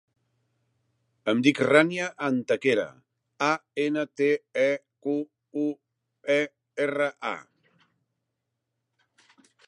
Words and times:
Em 1.33 1.41
dic 1.47 1.59
Rània 1.65 2.05
Antequera: 2.27 2.85
a, 3.47 3.49
ena, 3.83 4.05
te, 4.21 4.29
e, 4.63 4.71
cu, 5.07 5.13
u, 5.65 5.67
e, 6.37 6.39
erra, 6.87 7.11
a. 7.33 7.35